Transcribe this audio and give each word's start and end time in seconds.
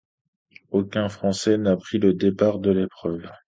Aucun 0.71 1.09
Français 1.09 1.59
n'a 1.59 1.77
pris 1.77 1.99
le 1.99 2.15
départ 2.15 2.57
de 2.57 2.71
l'épreuve. 2.71 3.29